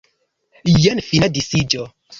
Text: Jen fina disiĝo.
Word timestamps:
Jen 0.85 1.05
fina 1.11 1.33
disiĝo. 1.39 1.91